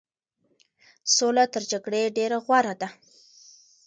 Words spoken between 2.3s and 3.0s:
غوره ده.